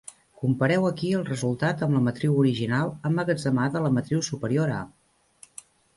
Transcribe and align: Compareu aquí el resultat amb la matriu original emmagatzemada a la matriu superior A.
Compareu 0.43 0.85
aquí 0.89 1.09
el 1.17 1.27
resultat 1.27 1.83
amb 1.87 1.97
la 1.97 2.01
matriu 2.07 2.39
original 2.45 2.91
emmagatzemada 3.11 3.79
a 3.81 3.85
la 3.89 3.93
matriu 3.99 4.25
superior 4.31 4.73
A. 4.79 4.81